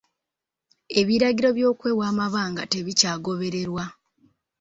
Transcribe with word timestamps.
Ebiragiro 0.99 1.49
by'okwewa 1.57 2.03
amabanga 2.11 2.61
tebikyagobererwa. 2.71 3.83